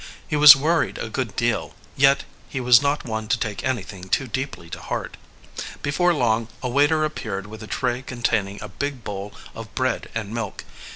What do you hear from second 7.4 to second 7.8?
with a